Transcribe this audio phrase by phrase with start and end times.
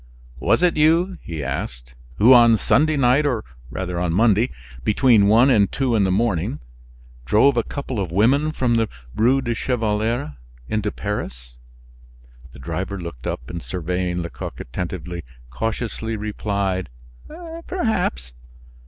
[0.39, 4.49] "Was it you," he asked, "who, on Sunday night or rather on Monday,
[4.83, 6.59] between one and two in the morning,
[7.23, 10.33] drove a couple of women from the Rue du Chevaleret
[10.67, 11.53] into Paris?"
[12.51, 16.89] The driver looked up, and surveying Lecoq attentively, cautiously replied:
[17.67, 18.31] "Perhaps."